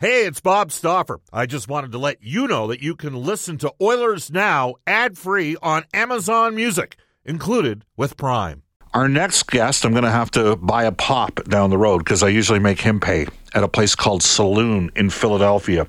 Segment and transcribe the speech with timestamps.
[0.00, 1.18] Hey, it's Bob Stauffer.
[1.32, 5.18] I just wanted to let you know that you can listen to Oilers Now ad
[5.18, 8.62] free on Amazon Music, included with Prime.
[8.94, 12.22] Our next guest, I'm going to have to buy a pop down the road because
[12.22, 15.86] I usually make him pay at a place called Saloon in Philadelphia.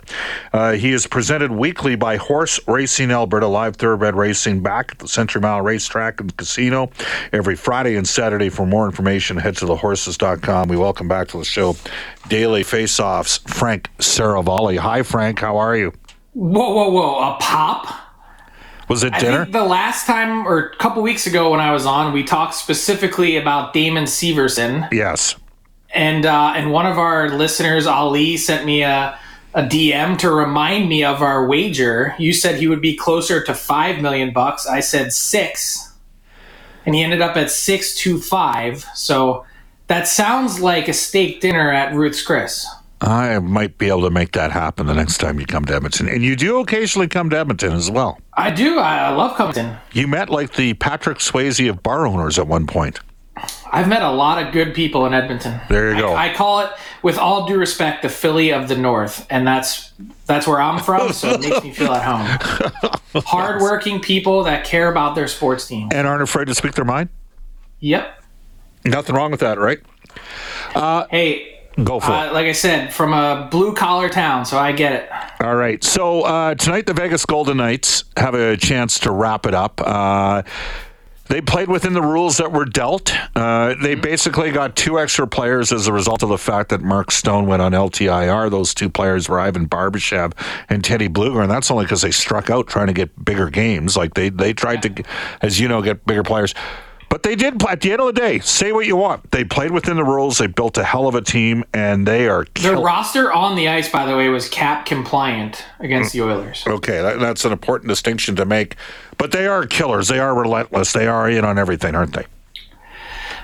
[0.54, 5.08] Uh, he is presented weekly by Horse Racing Alberta, live thoroughbred racing back at the
[5.08, 6.92] Century Mile Racetrack and Casino
[7.32, 8.50] every Friday and Saturday.
[8.50, 10.70] For more information, head to thehorses.com.
[10.70, 11.76] We welcome back to the show
[12.28, 14.78] Daily Faceoff's, Frank Seravalli.
[14.78, 15.40] Hi, Frank.
[15.40, 15.94] How are you?
[16.34, 17.36] Whoa, whoa, whoa!
[17.36, 18.10] A pop?
[18.88, 19.46] Was it dinner?
[19.46, 23.38] the last time or a couple weeks ago when I was on, we talked specifically
[23.38, 25.36] about Damon Severson, yes.
[25.94, 29.18] And uh, and one of our listeners, Ali, sent me a
[29.54, 32.14] a DM to remind me of our wager.
[32.20, 34.68] You said he would be closer to five million bucks.
[34.68, 35.94] I said six,
[36.86, 38.86] and he ended up at six two five.
[38.94, 39.46] So
[39.88, 42.68] that sounds like a steak dinner at Ruth's Chris.
[43.02, 46.10] I might be able to make that happen the next time you come to Edmonton.
[46.10, 48.20] And you do occasionally come to Edmonton as well.
[48.34, 48.78] I do.
[48.78, 49.78] I I love Compton.
[49.94, 53.00] You met like the Patrick Swayze of bar owners at one point.
[53.72, 55.60] I've met a lot of good people in Edmonton.
[55.70, 56.14] There you go.
[56.14, 56.72] I, I call it,
[57.04, 59.92] with all due respect, the Philly of the North, and that's
[60.26, 61.14] that's where I'm from.
[61.14, 62.92] So it makes me feel at home.
[63.26, 65.90] Hardworking people that care about their sports team.
[65.92, 67.10] And aren't afraid to speak their mind?
[67.80, 68.24] Yep.
[68.86, 69.80] Nothing wrong with that, right?
[71.10, 74.94] Hey, Go for uh, like I said, from a blue collar town, so I get
[74.94, 75.10] it.
[75.12, 75.46] it.
[75.46, 75.82] All right.
[75.84, 79.80] So uh, tonight, the Vegas Golden Knights have a chance to wrap it up.
[79.84, 80.44] Uh,
[81.30, 83.14] they played within the rules that were dealt.
[83.36, 87.12] Uh, they basically got two extra players as a result of the fact that Mark
[87.12, 88.50] Stone went on LTIR.
[88.50, 90.34] Those two players were Ivan Barbashev
[90.70, 93.96] and Teddy Blueger, and that's only because they struck out trying to get bigger games.
[93.96, 95.04] Like they they tried to,
[95.42, 96.54] as you know, get bigger players.
[97.10, 97.64] But they did.
[97.64, 99.32] At the end of the day, say what you want.
[99.32, 100.38] They played within the rules.
[100.38, 102.46] They built a hell of a team, and they are.
[102.54, 106.64] Their roster on the ice, by the way, was cap compliant against the Oilers.
[106.68, 108.76] Okay, that, that's an important distinction to make.
[109.20, 110.08] But they are killers.
[110.08, 110.94] They are relentless.
[110.94, 112.26] They are in on everything, aren't they?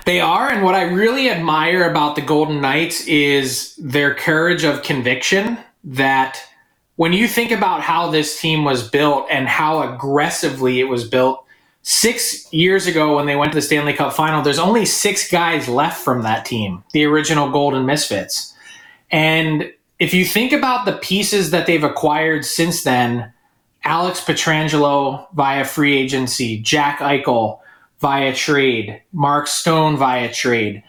[0.06, 4.82] They are, and what I really admire about the Golden Knights is their courage of
[4.82, 5.58] conviction.
[5.84, 6.40] That
[6.96, 11.44] when you think about how this team was built and how aggressively it was built,
[11.82, 15.68] six years ago when they went to the Stanley Cup final, there's only six guys
[15.68, 18.54] left from that team, the original Golden Misfits.
[19.10, 23.32] And if you think about the pieces that they've acquired since then,
[23.84, 27.60] Alex Pietrangelo via free agency, Jack Eichel
[28.00, 30.82] via trade, Mark Stone via trade.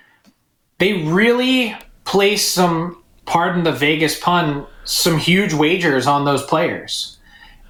[0.79, 1.75] They really
[2.05, 7.17] placed some, pardon the Vegas pun, some huge wagers on those players.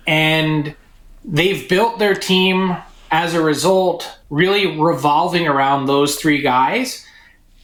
[0.05, 0.75] And
[1.23, 2.77] they've built their team
[3.11, 7.05] as a result, really revolving around those three guys.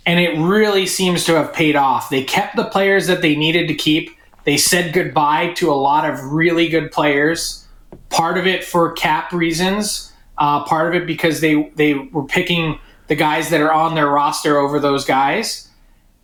[0.05, 2.09] And it really seems to have paid off.
[2.09, 4.17] They kept the players that they needed to keep.
[4.45, 7.65] They said goodbye to a lot of really good players.
[8.09, 12.79] Part of it for cap reasons, uh, part of it because they they were picking
[13.07, 15.69] the guys that are on their roster over those guys,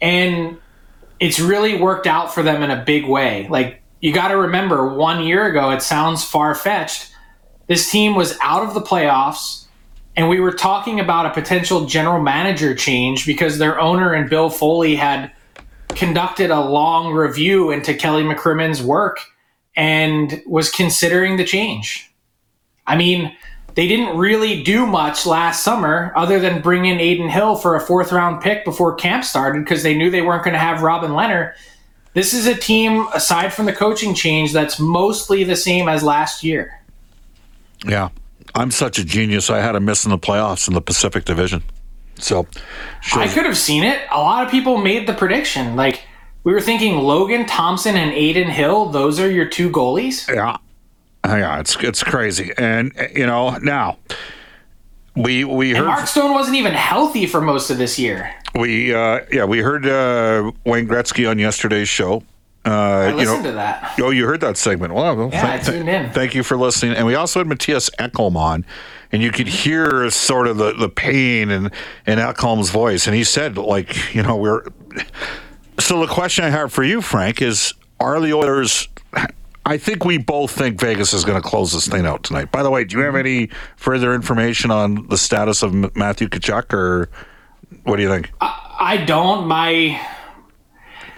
[0.01, 0.57] and
[1.19, 3.47] it's really worked out for them in a big way.
[3.49, 7.11] Like you got to remember, one year ago, it sounds far fetched.
[7.67, 9.65] This team was out of the playoffs,
[10.15, 14.49] and we were talking about a potential general manager change because their owner and Bill
[14.49, 15.31] Foley had
[15.89, 19.19] conducted a long review into Kelly McCrimmon's work
[19.75, 22.11] and was considering the change.
[22.85, 23.35] I mean,
[23.75, 27.81] they didn't really do much last summer other than bring in Adin Hill for a
[27.81, 31.11] fourth round pick before camp started because they knew they weren't going to have Robin
[31.11, 31.53] Lehner.
[32.13, 36.43] This is a team, aside from the coaching change, that's mostly the same as last
[36.43, 36.81] year.
[37.85, 38.09] Yeah.
[38.55, 39.49] I'm such a genius.
[39.49, 41.63] I had a miss in the playoffs in the Pacific Division.
[42.21, 42.47] So,
[43.13, 43.99] I could have seen it.
[44.11, 45.75] A lot of people made the prediction.
[45.75, 46.03] Like,
[46.43, 50.27] we were thinking Logan Thompson and Adin Hill, those are your two goalies.
[50.33, 50.57] yeah.
[51.25, 52.53] Yeah, it's it's crazy.
[52.57, 53.97] And you know, now
[55.15, 58.33] we we And heard Mark Stone wasn't even healthy for most of this year.
[58.55, 62.23] we uh yeah, we heard uh Wayne Gretzky on yesterday's show.
[62.69, 63.95] Uh I you know, to that.
[63.99, 64.93] Oh, you heard that segment.
[64.93, 66.11] Well, well, Yeah, I th- tuned in.
[66.11, 66.95] Thank you for listening.
[66.95, 68.65] And we also had Mattias Ekholm on,
[69.11, 71.65] and you could hear sort of the, the pain in,
[72.05, 73.07] in Ekholm's voice.
[73.07, 74.63] And he said, like, you know, we're.
[75.79, 78.87] So the question I have for you, Frank, is are the Oilers.
[79.65, 82.51] I think we both think Vegas is going to close this thing out tonight.
[82.51, 86.27] By the way, do you have any further information on the status of M- Matthew
[86.27, 87.09] Tkachuk, or
[87.83, 88.31] what do you think?
[88.41, 89.47] I don't.
[89.47, 90.01] My,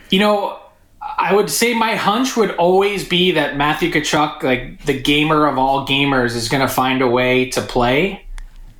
[0.09, 0.59] you know,
[1.21, 5.55] I would say my hunch would always be that Matthew Tkachuk, like the gamer of
[5.55, 8.25] all gamers, is going to find a way to play.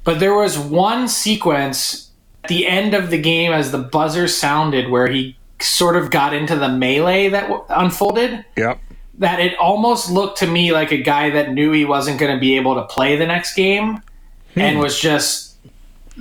[0.03, 2.09] But there was one sequence
[2.43, 6.33] at the end of the game as the buzzer sounded where he sort of got
[6.33, 8.79] into the melee that w- unfolded, Yep.
[9.19, 12.39] that it almost looked to me like a guy that knew he wasn't going to
[12.39, 14.01] be able to play the next game
[14.55, 14.59] hmm.
[14.59, 15.57] and was just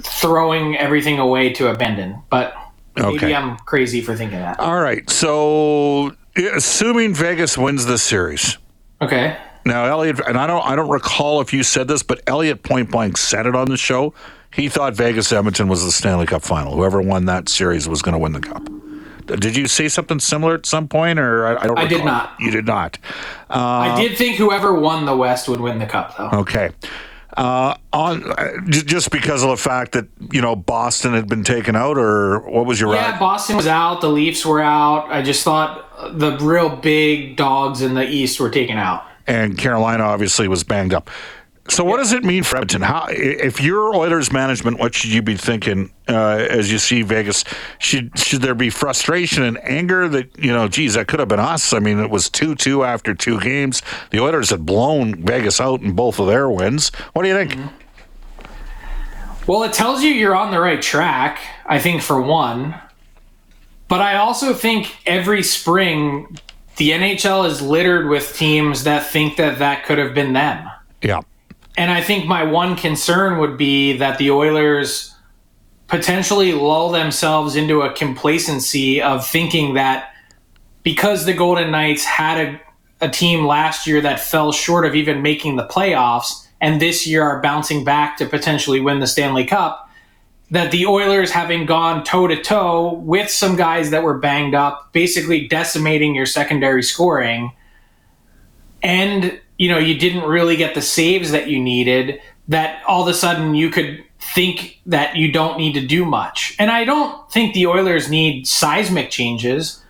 [0.03, 2.19] throwing everything away to abandon.
[2.29, 2.55] But
[2.97, 4.59] maybe I'm crazy for thinking that.
[4.61, 5.09] All right.
[5.11, 8.59] So, assuming Vegas wins this series,
[9.03, 9.37] Okay.
[9.65, 12.91] now Elliot, and I don't, I don't recall if you said this, but Elliot point
[12.91, 14.15] blank said it on the show.
[14.53, 16.75] He thought Vegas Edmonton was the Stanley Cup final.
[16.75, 18.69] Whoever won that series was going to win the cup.
[19.27, 21.79] Did you say something similar at some point, or I, I don't?
[21.79, 22.35] I did not.
[22.41, 22.99] You did not.
[23.49, 26.31] I uh, did think whoever won the West would win the cup, though.
[26.41, 26.71] Okay.
[27.37, 31.77] Uh, on uh, just because of the fact that you know Boston had been taken
[31.77, 34.01] out, or what was your Yeah, Boston was out.
[34.01, 35.07] The Leafs were out.
[35.11, 39.05] I just thought the real big dogs in the East were taken out.
[39.27, 41.09] and Carolina obviously was banged up.
[41.71, 42.83] So what does it mean for Edmonton?
[42.83, 47.45] How, if you're Oilers management, what should you be thinking uh, as you see Vegas?
[47.79, 51.39] Should should there be frustration and anger that you know, geez, that could have been
[51.39, 51.73] us?
[51.73, 53.83] I mean, it was two two after two games.
[54.11, 56.89] The Oilers had blown Vegas out in both of their wins.
[57.13, 57.57] What do you think?
[59.47, 62.75] Well, it tells you you're on the right track, I think, for one.
[63.87, 66.37] But I also think every spring,
[66.79, 70.69] the NHL is littered with teams that think that that could have been them.
[71.03, 71.21] Yeah,
[71.81, 75.15] And I think my one concern would be that the Oilers
[75.87, 80.13] potentially lull themselves into a complacency of thinking that
[80.83, 82.61] because the Golden Knights had a,
[83.07, 87.23] a team last year that fell short of even making the playoffs and this year
[87.23, 89.89] are bouncing back to potentially win the Stanley Cup,
[90.51, 94.93] that the Oilers having gone toe to toe with some guys that were banged up,
[94.93, 97.55] basically decimating your secondary scoring
[98.83, 102.19] and you know you didn't really get the saves that you needed
[102.49, 106.57] that all of a sudden you could think that you don't need to do much.
[106.59, 109.85] And i don't think the oilers need seismic changes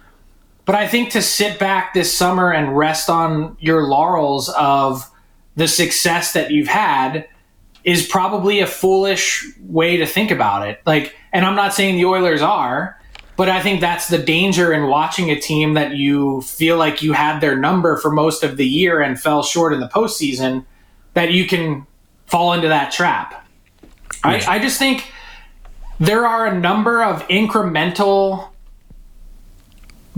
[0.64, 5.08] but i think to sit back this summer and rest on your laurels of
[5.54, 7.28] the success that you've had
[7.84, 10.80] is probably a foolish way to think about it.
[10.84, 12.99] Like and i'm not saying the oilers are
[13.40, 17.14] but I think that's the danger in watching a team that you feel like you
[17.14, 20.66] had their number for most of the year and fell short in the postseason,
[21.14, 21.86] that you can
[22.26, 23.48] fall into that trap.
[24.22, 25.10] I, I just think
[25.98, 28.50] there are a number of incremental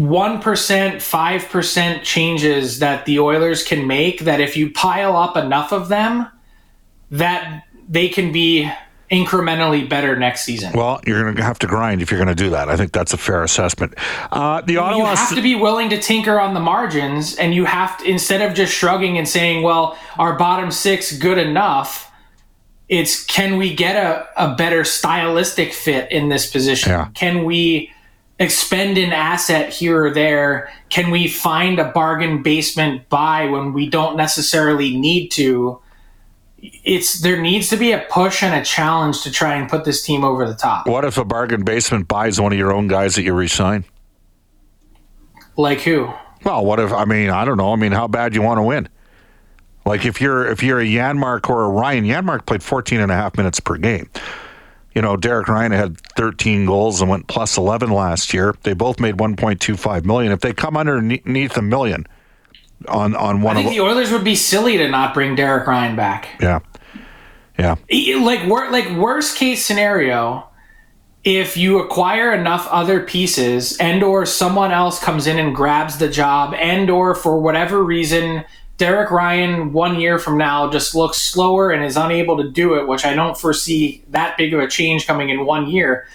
[0.00, 5.86] 1%, 5% changes that the Oilers can make that if you pile up enough of
[5.86, 6.26] them,
[7.12, 8.69] that they can be
[9.12, 10.72] incrementally better next season.
[10.72, 12.70] well, you're going to have to grind if you're going to do that.
[12.70, 13.94] I think that's a fair assessment.
[14.30, 17.66] Uh, the you Ottawa, have to be willing to tinker on the margins and you
[17.66, 22.10] have to instead of just shrugging and saying well our bottom six good enough
[22.88, 27.08] it's can we get a, a better stylistic fit in this position Yeah.
[27.14, 27.92] can we
[28.38, 33.88] expend an asset here or there can we find a bargain basement buy when we
[33.90, 35.80] don't necessarily need to
[36.62, 40.02] it's there needs to be a push and a challenge to try and put this
[40.02, 43.16] team over the top what if a bargain basement buys one of your own guys
[43.16, 43.84] that you resign?
[45.56, 46.08] like who
[46.44, 47.72] Well, what if I mean I don't know.
[47.72, 48.88] I mean, how bad you want to win?
[49.84, 53.14] Like if you're if you're a Janmark or a Ryan, Janmark played 14 and a
[53.14, 54.08] half minutes per game.
[54.94, 58.54] You know, Derek Ryan had 13 goals and went plus 11 last year.
[58.62, 60.32] They both made 1.25 million.
[60.32, 62.06] If they come underneath a million
[62.88, 65.67] on on one I of think the Oilers would be silly to not bring Derek
[65.67, 66.29] Ryan back.
[66.41, 66.60] yeah,
[67.58, 67.77] yeah,
[68.17, 70.48] like wor- like worst case scenario
[71.24, 76.08] if you acquire enough other pieces and or someone else comes in and grabs the
[76.08, 78.44] job and or for whatever reason
[78.79, 82.89] Derek Ryan one year from now just looks slower and is unable to do it
[82.89, 86.08] which I don't foresee that big of a change coming in one year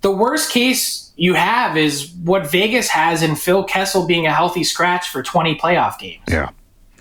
[0.00, 4.64] the worst case you have is what Vegas has in Phil Kessel being a healthy
[4.64, 6.50] scratch for 20 playoff games yeah,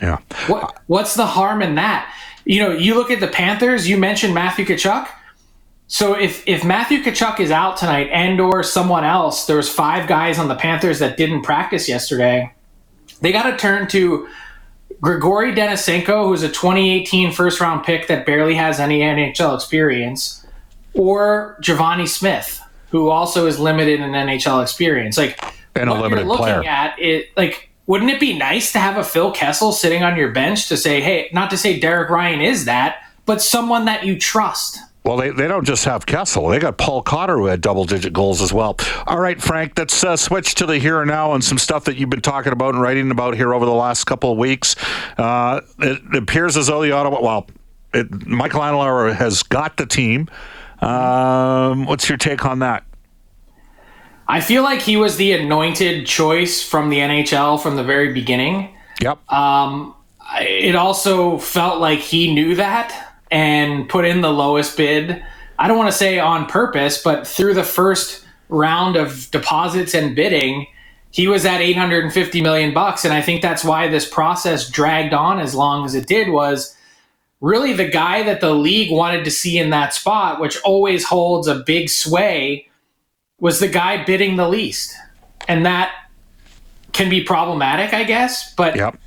[0.01, 0.18] yeah.
[0.48, 2.13] what what's the harm in that?
[2.46, 3.88] You know, you look at the Panthers.
[3.88, 5.08] You mentioned Matthew Tkachuk.
[5.88, 10.38] So if if Matthew Tkachuk is out tonight and or someone else, there's five guys
[10.38, 12.53] on the Panthers that didn't practice yesterday.
[13.22, 14.27] They got to turn to
[15.01, 20.46] Grigori Denisenko, who's a 2018 first round pick that barely has any NHL experience,
[20.94, 25.17] or Givani Smith, who also is limited in NHL experience.
[25.17, 25.41] Like
[25.75, 26.63] And a limited looking player.
[26.63, 30.31] at it like wouldn't it be nice to have a Phil Kessel sitting on your
[30.31, 34.19] bench to say, hey, not to say Derek Ryan is that, but someone that you
[34.19, 34.77] trust.
[35.03, 36.50] Well, they, they don't just have Kessel.
[36.50, 38.75] They got Paul Cotter who had double digit goals as well.
[39.08, 41.96] All right, Frank, let's uh, switch to the here and now and some stuff that
[41.96, 44.75] you've been talking about and writing about here over the last couple of weeks.
[45.17, 47.48] Uh, it, it appears as though the Ottawa, well,
[47.93, 50.29] it, Michael Andlauer has got the team.
[50.82, 52.84] Um, what's your take on that?
[54.28, 58.76] I feel like he was the anointed choice from the NHL from the very beginning.
[59.02, 59.32] Yep.
[59.32, 59.96] Um,
[60.40, 65.24] it also felt like he knew that and put in the lowest bid.
[65.58, 70.16] I don't want to say on purpose, but through the first round of deposits and
[70.16, 70.68] bidding,
[71.12, 75.40] he was at 850 million bucks and I think that's why this process dragged on
[75.40, 76.76] as long as it did was
[77.41, 81.48] really the guy that the league wanted to see in that spot, which always holds
[81.48, 82.67] a big sway,
[83.39, 84.93] was the guy bidding the least.
[85.48, 85.93] And that
[86.91, 89.00] can be problematic, I guess, but Yep.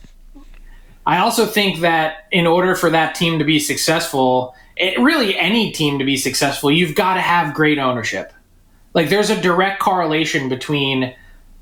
[1.05, 5.73] I also think that in order for that team to be successful, it, really any
[5.73, 8.33] team to be successful, you've got to have great ownership.
[8.95, 11.15] Like there's a direct correlation between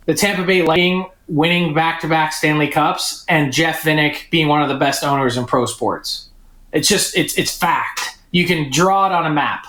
[0.07, 4.75] the Tampa Bay Lightning winning back-to-back Stanley Cups and Jeff Vinik being one of the
[4.75, 6.30] best owners in pro sports.
[6.73, 8.19] It's just it's it's fact.
[8.31, 9.67] You can draw it on a map.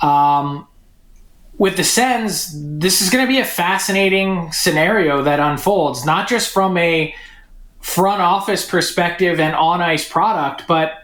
[0.00, 0.66] Um,
[1.58, 6.52] with the Sens, this is going to be a fascinating scenario that unfolds, not just
[6.52, 7.14] from a
[7.80, 10.94] front office perspective and on ice product, but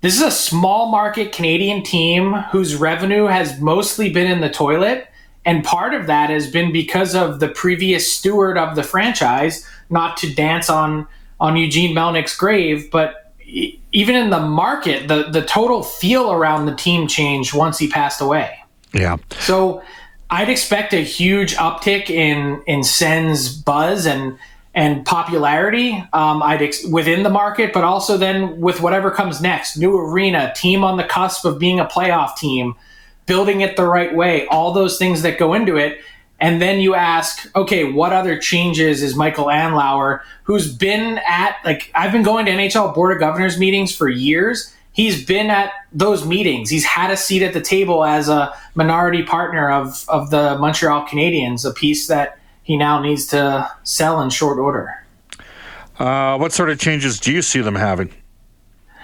[0.00, 5.08] this is a small market Canadian team whose revenue has mostly been in the toilet.
[5.44, 10.16] And part of that has been because of the previous steward of the franchise, not
[10.18, 11.06] to dance on,
[11.38, 16.74] on Eugene Melnyk's grave, but even in the market, the, the total feel around the
[16.74, 18.58] team changed once he passed away.
[18.92, 19.16] Yeah.
[19.40, 19.82] So
[20.30, 24.38] I'd expect a huge uptick in in Sen's buzz and
[24.74, 26.04] and popularity.
[26.12, 30.52] Um, I'd ex- within the market, but also then with whatever comes next, new arena,
[30.54, 32.74] team on the cusp of being a playoff team,
[33.24, 35.98] building it the right way, all those things that go into it.
[36.38, 41.90] And then you ask, okay, what other changes is Michael Andlauer, who's been at like
[41.94, 44.72] I've been going to NHL Board of Governors meetings for years.
[44.92, 46.70] He's been at those meetings.
[46.70, 51.06] He's had a seat at the table as a minority partner of of the Montreal
[51.06, 54.94] Canadiens, a piece that he now needs to sell in short order.
[55.98, 58.12] Uh, what sort of changes do you see them having?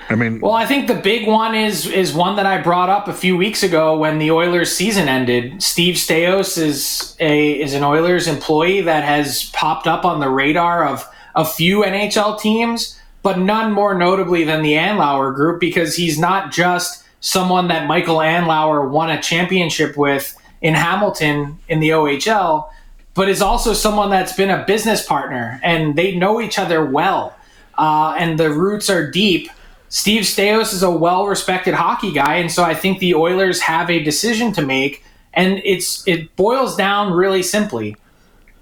[0.08, 3.08] I mean, Well, I think the big one is is one that I brought up
[3.08, 5.62] a few weeks ago when the Oilers season ended.
[5.62, 10.86] Steve Staios is a is an Oilers employee that has popped up on the radar
[10.86, 16.18] of a few NHL teams, but none more notably than the Andlauer group because he's
[16.18, 22.68] not just someone that Michael Andlauer won a championship with in Hamilton in the OHL,
[23.14, 27.34] but is also someone that's been a business partner and they know each other well,
[27.78, 29.50] uh, and the roots are deep.
[29.92, 34.02] Steve Staios is a well-respected hockey guy, and so I think the Oilers have a
[34.02, 37.94] decision to make, and it's it boils down really simply: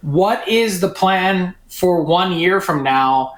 [0.02, 3.34] what is the plan for one year from now?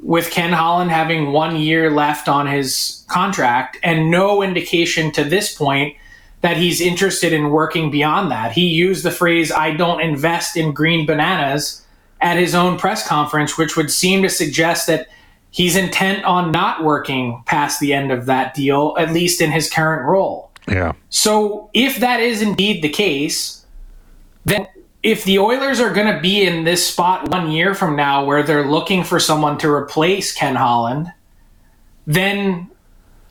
[0.00, 5.52] With Ken Holland having one year left on his contract and no indication to this
[5.52, 5.96] point
[6.42, 8.52] that he's interested in working beyond that.
[8.52, 11.84] He used the phrase, I don't invest in green bananas
[12.20, 15.08] at his own press conference, which would seem to suggest that
[15.54, 19.70] he's intent on not working past the end of that deal, at least in his
[19.70, 20.50] current role.
[20.68, 20.92] yeah.
[21.10, 23.64] So, if that is indeed the case,
[24.44, 24.66] then
[25.04, 28.42] if the Oilers are going to be in this spot one year from now where
[28.42, 31.12] they're looking for someone to replace Ken Holland,
[32.04, 32.68] then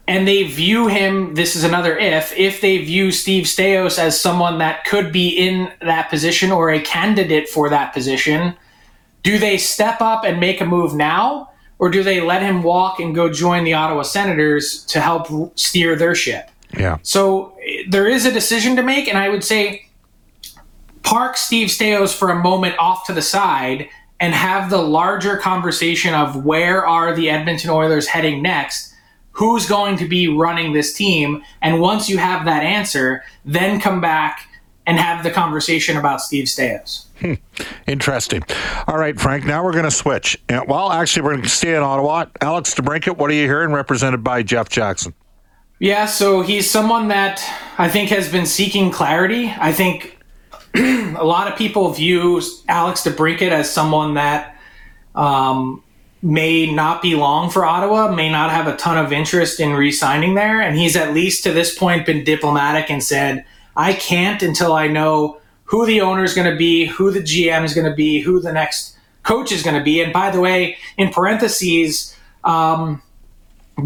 [0.07, 4.59] and they view him this is another if if they view Steve Staios as someone
[4.59, 8.55] that could be in that position or a candidate for that position,
[9.23, 11.49] do they step up and make a move now
[11.83, 15.27] or do they let him walk and go join the Ottawa Senators to help
[15.59, 16.49] steer their ship?
[16.77, 16.97] Yeah.
[17.03, 17.57] So
[17.89, 19.87] there is a decision to make, and I would say
[21.01, 23.89] park Steve Staios for a moment off to the side
[24.21, 28.93] and have the larger conversation of where are the Edmonton Oilers heading next?
[29.31, 31.43] Who's going to be running this team?
[31.61, 34.47] And once you have that answer, then come back
[34.87, 37.07] and have the conversation about Steve Staios.
[37.87, 38.43] Interesting.
[38.87, 39.45] All right, Frank.
[39.45, 40.37] Now we're going to switch.
[40.49, 42.25] Well, actually, we're going to stay in Ottawa.
[42.41, 43.71] Alex DeBrincat, what are you hearing?
[43.71, 45.13] Represented by Jeff Jackson.
[45.79, 47.43] Yeah, so he's someone that
[47.77, 49.53] I think has been seeking clarity.
[49.57, 50.17] I think
[50.75, 54.57] a lot of people view Alex DeBrincat as someone that
[55.13, 55.83] um,
[56.21, 60.35] may not be long for Ottawa, may not have a ton of interest in re-signing
[60.35, 63.43] there, and he's at least to this point been diplomatic and said,
[63.75, 67.63] "I can't until I know who the owner is going to be, who the GM
[67.63, 70.39] is going to be, who the next coach is going to be." And by the
[70.41, 72.15] way, in parentheses.
[72.43, 73.01] Um,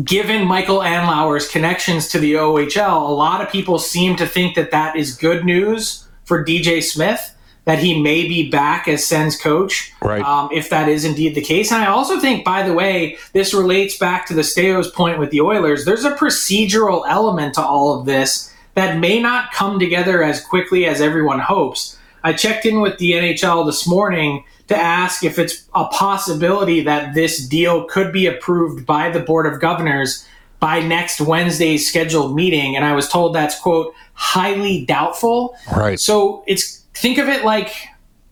[0.03, 4.71] given Michael Andlauer's connections to the OHL, a lot of people seem to think that
[4.71, 7.33] that is good news for DJ Smith,
[7.65, 10.21] that he may be back as Sens coach, Right.
[10.23, 11.71] um, if that is indeed the case.
[11.71, 15.29] And I also think, by the way, this relates back to the Staios point with
[15.31, 15.85] the Oilers.
[15.85, 20.85] There's a procedural element to all of this that may not come together as quickly
[20.85, 21.97] as everyone hopes.
[22.23, 27.15] I checked in with the NHL this morning to ask if it's a possibility that
[27.15, 30.27] this deal could be approved by the Board of Governors
[30.59, 32.75] by next Wednesday's scheduled meeting.
[32.75, 35.57] And I was told that's, quote, highly doubtful.
[35.75, 35.99] Right.
[35.99, 37.73] So it's think of it like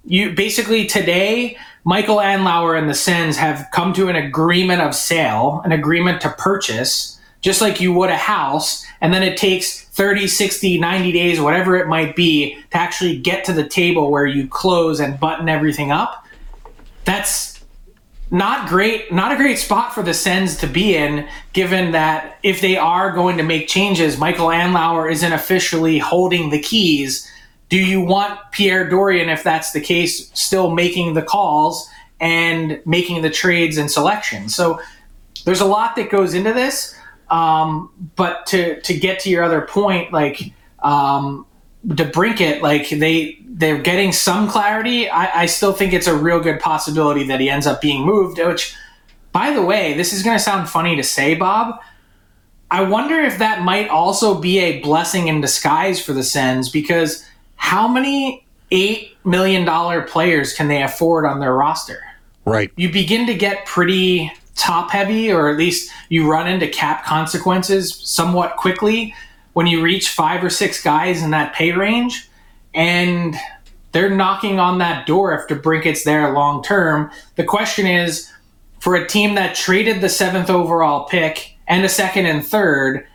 [0.03, 5.63] you basically today, Michael Andlauer and the Sens have come to an agreement of sale,
[5.65, 8.83] an agreement to purchase, just like you would a house.
[9.01, 13.45] And then it takes 30, 60, 90 days, whatever it might be, to actually get
[13.45, 16.25] to the table where you close and button everything up.
[17.03, 17.63] That's
[18.31, 22.61] not great, not a great spot for the Sens to be in, given that if
[22.61, 27.31] they are going to make changes, Michael Andlauer isn't officially holding the keys.
[27.69, 31.87] Do you want Pierre Dorion, if that's the case, still making the calls
[32.19, 34.55] and making the trades and selections?
[34.55, 34.79] So
[35.45, 36.95] there's a lot that goes into this.
[37.29, 41.45] Um, but to to get to your other point, like um,
[41.87, 45.09] DeBrincat, like they they're getting some clarity.
[45.09, 48.37] I, I still think it's a real good possibility that he ends up being moved.
[48.37, 48.75] Which,
[49.31, 51.79] by the way, this is going to sound funny to say, Bob.
[52.71, 57.23] I wonder if that might also be a blessing in disguise for the Sens because
[57.55, 62.03] how many eight million dollar players can they afford on their roster?
[62.45, 62.71] Right.
[62.75, 67.95] You begin to get pretty top heavy, or at least you run into cap consequences
[68.03, 69.13] somewhat quickly
[69.53, 72.29] when you reach five or six guys in that pay range.
[72.73, 73.35] And
[73.91, 77.11] they're knocking on that door after DeBrincat's there long term.
[77.35, 78.31] The question is
[78.79, 83.07] for a team that traded the seventh overall pick and a second and third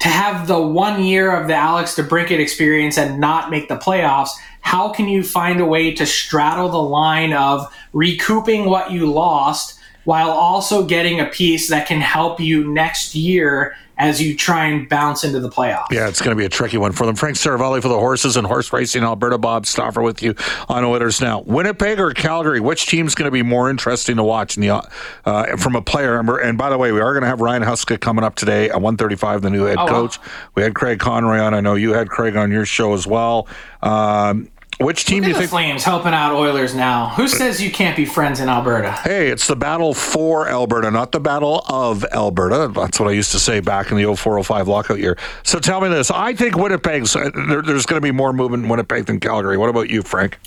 [0.00, 4.30] to have the one year of the Alex DeBrincat experience and not make the playoffs,
[4.62, 9.78] how can you find a way to straddle the line of recouping what you lost
[10.10, 14.88] while also getting a piece that can help you next year as you try and
[14.88, 15.86] bounce into the playoffs.
[15.92, 17.14] Yeah, it's going to be a tricky one for them.
[17.14, 19.04] Frank Seravalli for the horses and horse racing.
[19.04, 20.34] Alberta Bob Stauffer with you
[20.68, 21.42] on Oilers now.
[21.42, 22.58] Winnipeg or Calgary?
[22.58, 24.90] Which team's going to be more interesting to watch in the
[25.26, 26.18] uh, from a player?
[26.40, 28.78] And by the way, we are going to have Ryan Huska coming up today at
[28.78, 30.18] 1:35, the new head oh, coach.
[30.18, 30.24] Wow.
[30.56, 31.54] We had Craig Conroy on.
[31.54, 33.46] I know you had Craig on your show as well.
[33.80, 35.50] Um, which team do you the think?
[35.50, 37.10] Flames helping out Oilers now.
[37.10, 38.92] Who says you can't be friends in Alberta?
[38.92, 42.72] Hey, it's the battle for Alberta, not the battle of Alberta.
[42.74, 45.18] That's what I used to say back in the 0405 lockout year.
[45.42, 46.10] So tell me this.
[46.10, 49.56] I think Winnipeg's, uh, there, there's going to be more movement in Winnipeg than Calgary.
[49.56, 50.38] What about you, Frank?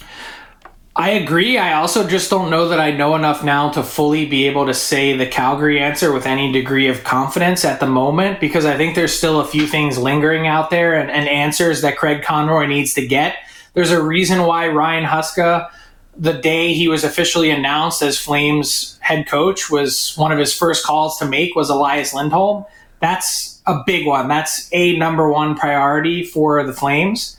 [0.96, 1.58] I agree.
[1.58, 4.76] I also just don't know that I know enough now to fully be able to
[4.76, 8.94] say the Calgary answer with any degree of confidence at the moment because I think
[8.94, 12.94] there's still a few things lingering out there and, and answers that Craig Conroy needs
[12.94, 13.38] to get.
[13.74, 15.70] There's a reason why Ryan Huska,
[16.16, 20.86] the day he was officially announced as Flames head coach, was one of his first
[20.86, 22.66] calls to make was Elias Lindholm.
[23.00, 24.28] That's a big one.
[24.28, 27.38] That's a number one priority for the Flames.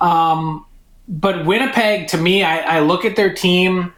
[0.00, 0.66] Um,
[1.08, 3.92] but Winnipeg, to me, I, I look at their team,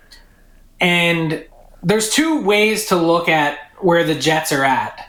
[0.81, 1.45] and
[1.83, 5.09] there's two ways to look at where the Jets are at.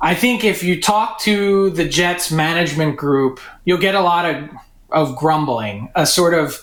[0.00, 4.48] I think if you talk to the Jets management group, you'll get a lot of
[4.96, 6.62] of grumbling, a sort of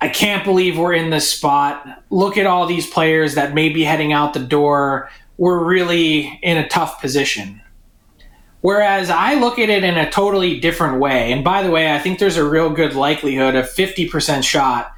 [0.00, 2.04] I can't believe we're in this spot.
[2.10, 5.10] Look at all these players that may be heading out the door.
[5.38, 7.62] We're really in a tough position.
[8.60, 11.32] Whereas I look at it in a totally different way.
[11.32, 14.92] And by the way, I think there's a real good likelihood, a 50% shot,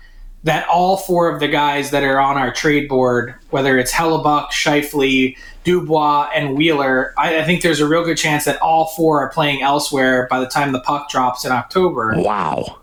[0.45, 4.51] that all four of the guys that are on our trade board, whether it's Hellebuyck,
[4.51, 9.21] Scheifele, Dubois, and Wheeler, I, I, think there's a real good chance that all four
[9.21, 12.15] are playing elsewhere by the time the puck drops in October.
[12.17, 12.79] Wow.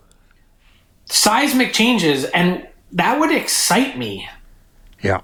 [1.05, 4.27] Seismic changes, and that would excite me.
[5.01, 5.21] Yeah.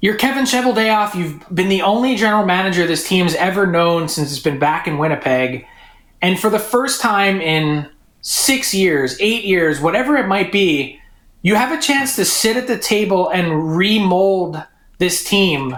[0.00, 1.14] You're Kevin Cheveldayoff.
[1.14, 4.98] You've been the only general manager this team's ever known since it's been back in
[4.98, 5.66] Winnipeg.
[6.22, 7.88] And for the first time in
[8.20, 11.00] six years, eight years, whatever it might be,
[11.42, 14.62] you have a chance to sit at the table and remold
[14.98, 15.76] this team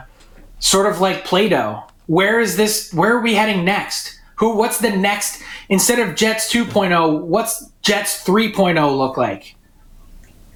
[0.59, 1.85] sort of like Play-Doh.
[2.07, 4.19] Where is this where are we heading next?
[4.37, 9.55] Who what's the next instead of Jets 2.0, what's Jets 3.0 look like?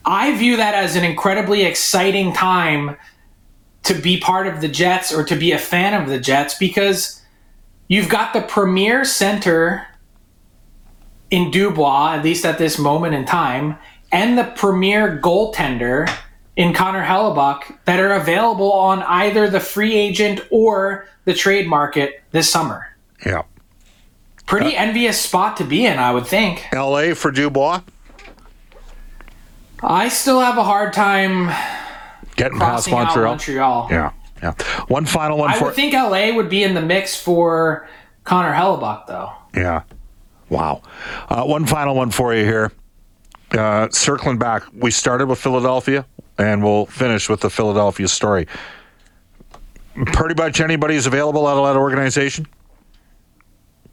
[0.05, 2.97] I view that as an incredibly exciting time
[3.85, 7.23] to be part of the Jets or to be a fan of the Jets because
[7.89, 9.87] you've got the premier center
[11.31, 13.79] in Dubois, at least at this moment in time,
[14.15, 16.09] and the premier goaltender
[16.55, 22.23] in Connor Hellebuyck that are available on either the free agent or the trade market
[22.31, 22.87] this summer.
[23.27, 23.43] Yeah.
[24.47, 26.65] Pretty uh, envious spot to be in, I would think.
[26.73, 27.83] LA for Dubois?
[29.83, 31.53] I still have a hard time
[32.37, 33.31] getting past Montreal.
[33.31, 33.89] Montreal.
[33.91, 34.13] Yeah.
[34.41, 34.55] Yeah.
[34.87, 37.89] One final one I for I think LA would be in the mix for
[38.23, 39.33] Connor Hellebuyck though.
[39.55, 39.83] Yeah.
[40.51, 40.83] Wow.
[41.29, 42.71] Uh, one final one for you here.
[43.55, 46.05] Uh, circling back, we started with Philadelphia,
[46.39, 48.47] and we'll finish with the Philadelphia story.
[50.07, 52.47] Pretty much anybody is available out of that organization.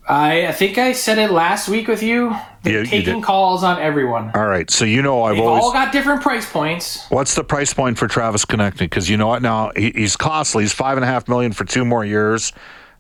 [0.10, 2.36] I, I think I said it last week with you.
[2.64, 3.24] They're Yeah, taking did.
[3.24, 4.32] calls on everyone.
[4.34, 5.64] All right, so you know I've They've always.
[5.64, 7.06] all got different price points.
[7.10, 8.80] What's the price point for Travis Konecny?
[8.80, 10.64] Because you know what now he, he's costly.
[10.64, 12.52] He's five and a half million for two more years.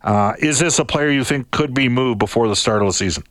[0.03, 2.93] Uh, is this a player you think could be moved before the start of the
[2.93, 3.23] season?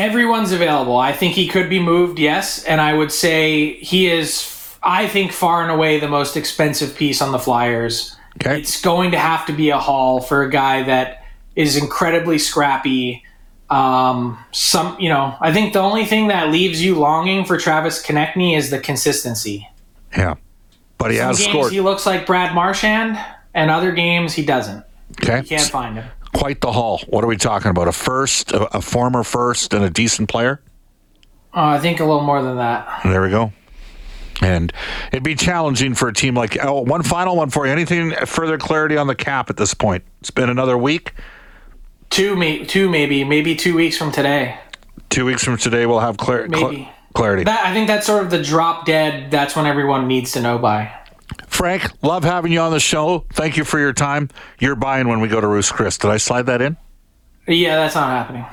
[0.00, 0.96] Everyone's available.
[0.96, 2.64] I think he could be moved, yes.
[2.64, 7.20] And I would say he is, I think, far and away the most expensive piece
[7.20, 8.16] on the Flyers.
[8.40, 8.58] Okay.
[8.60, 13.22] It's going to have to be a haul for a guy that is incredibly scrappy.
[13.68, 18.02] Um, some, you know, I think the only thing that leaves you longing for Travis
[18.02, 19.68] Konecny is the consistency.
[20.16, 20.36] Yeah,
[20.96, 21.72] but he Some has games scored.
[21.72, 23.18] he looks like Brad Marchand,
[23.52, 24.82] and other games he doesn't.
[25.22, 26.06] Okay, You can't find him.
[26.34, 27.00] Quite the haul.
[27.08, 27.88] What are we talking about?
[27.88, 30.60] A first, a, a former first, and a decent player.
[31.54, 33.00] Uh, I think a little more than that.
[33.04, 33.52] There we go.
[34.42, 34.72] And
[35.12, 37.72] it'd be challenging for a team like oh, one final one for you.
[37.72, 40.04] Anything further clarity on the cap at this point?
[40.20, 41.12] It's been another week.
[42.08, 44.58] Two, may, two maybe, maybe two weeks from today.
[45.10, 46.88] Two weeks from today, we'll have clar- cl- Maybe.
[47.14, 47.44] clarity.
[47.44, 49.30] That I think that's sort of the drop dead.
[49.30, 50.92] That's when everyone needs to know by.
[51.50, 53.26] Frank, love having you on the show.
[53.32, 54.30] Thank you for your time.
[54.60, 55.98] You're buying when we go to Ruth's Chris.
[55.98, 56.76] Did I slide that in?
[57.46, 58.46] Yeah, that's not happening.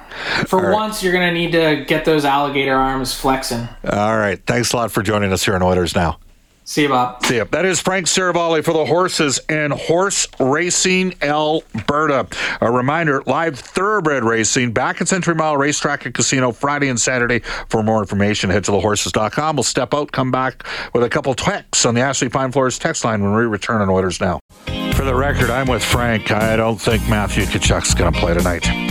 [0.48, 0.74] For right.
[0.74, 3.68] once, you're gonna need to get those alligator arms flexing.
[3.90, 4.44] All right.
[4.46, 6.20] Thanks a lot for joining us here on Oilers Now.
[6.68, 7.24] See you, Bob.
[7.24, 7.46] See you.
[7.46, 12.28] That is Frank Seravalli for the horses and Horse Racing Alberta.
[12.60, 17.40] A reminder live thoroughbred racing back at Century Mile Racetrack and Casino Friday and Saturday.
[17.70, 19.56] For more information, head to thehorses.com.
[19.56, 23.06] We'll step out, come back with a couple texts on the Ashley Fine Floors text
[23.06, 24.42] line when we return on Oilers Now.
[24.94, 26.32] For the record, I'm with Frank.
[26.32, 28.87] I don't think Matthew Tkachuk's going to play tonight.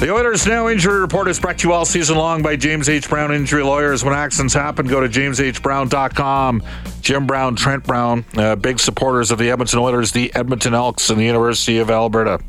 [0.00, 3.06] The Oilers Now Injury Report is brought to you all season long by James H.
[3.06, 4.02] Brown Injury Lawyers.
[4.02, 6.62] When accidents happen, go to jameshbrown.com.
[7.02, 11.20] Jim Brown, Trent Brown, uh, big supporters of the Edmonton Oilers, the Edmonton Elks, and
[11.20, 12.40] the University of Alberta.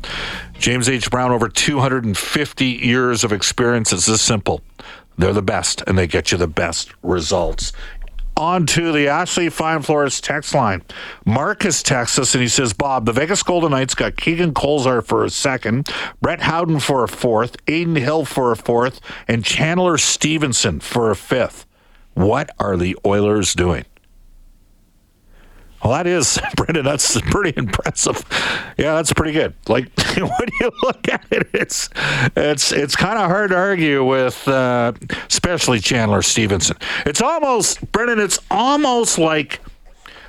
[0.58, 1.10] James H.
[1.10, 3.92] Brown, over 250 years of experience.
[3.92, 4.62] It's this simple.
[5.18, 7.74] They're the best, and they get you the best results.
[8.36, 10.82] On to the Ashley Fine Floors text line.
[11.24, 15.24] Marcus texts us and he says, Bob, the Vegas Golden Knights got Keegan Kolesar for
[15.24, 15.88] a second,
[16.20, 21.16] Brett Howden for a fourth, Adin Hill for a fourth, and Chandler Stephenson for a
[21.16, 21.66] fifth.
[22.14, 23.84] What are the Oilers doing?
[25.82, 28.24] Well, that is, Brendan, that's pretty impressive.
[28.78, 29.54] Yeah, that's pretty good.
[29.68, 31.88] Like, when you look at it, it's
[32.36, 34.92] it's it's kind of hard to argue with, uh,
[35.28, 36.76] especially Chandler Stephenson.
[37.04, 39.60] It's almost, Brendan, it's almost like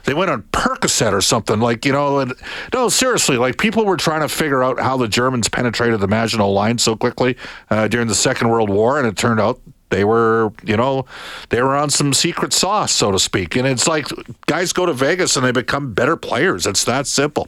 [0.06, 1.60] they went on Percocet or something.
[1.60, 2.34] Like, you know, and,
[2.74, 6.48] no, seriously, like people were trying to figure out how the Germans penetrated the Maginot
[6.48, 7.38] Line so quickly
[7.70, 11.06] uh, during the Second World War, and it turned out they were, you know,
[11.50, 13.56] they were on some secret sauce, so to speak.
[13.56, 14.08] And it's like
[14.48, 16.66] guys go to Vegas and they become better players.
[16.66, 17.48] It's that simple.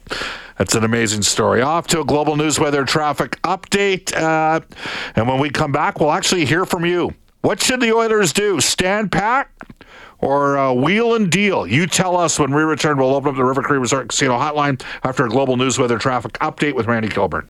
[0.57, 1.61] That's an amazing story.
[1.61, 4.15] Off to a global news weather traffic update.
[4.15, 4.61] Uh,
[5.15, 7.13] and when we come back, we'll actually hear from you.
[7.41, 8.59] What should the Oilers do?
[8.59, 9.49] Stand pat?
[10.19, 11.67] or uh, wheel and deal?
[11.67, 12.97] You tell us when we return.
[12.97, 16.33] We'll open up the River Cree Resort Casino hotline after a global news weather traffic
[16.33, 17.47] update with Randy Kilburn.